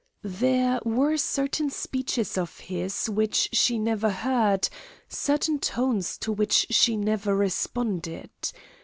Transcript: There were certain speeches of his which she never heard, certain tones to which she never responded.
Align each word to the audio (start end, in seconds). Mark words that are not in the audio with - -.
There 0.23 0.79
were 0.83 1.15
certain 1.15 1.69
speeches 1.69 2.35
of 2.35 2.57
his 2.57 3.07
which 3.07 3.49
she 3.53 3.77
never 3.77 4.09
heard, 4.09 4.67
certain 5.07 5.59
tones 5.59 6.17
to 6.25 6.31
which 6.31 6.65
she 6.71 6.97
never 6.97 7.35
responded. 7.35 8.31